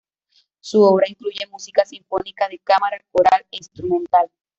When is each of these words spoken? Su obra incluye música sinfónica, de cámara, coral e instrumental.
Su 0.61 0.81
obra 0.81 1.05
incluye 1.07 1.45
música 1.51 1.85
sinfónica, 1.85 2.49
de 2.49 2.57
cámara, 2.57 2.99
coral 3.11 3.45
e 3.51 3.57
instrumental. 3.57 4.31